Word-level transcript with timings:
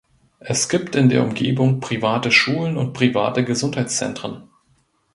Es 0.39 0.67
gibt 0.67 0.95
in 0.95 1.09
der 1.09 1.21
Umgebung 1.23 1.79
private 1.79 2.31
Schulen 2.31 2.75
und 2.75 2.93
private 2.93 3.45
Gesundheitszentren. 3.45 4.49